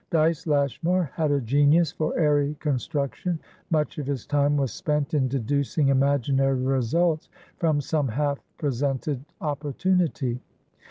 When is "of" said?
3.99-4.07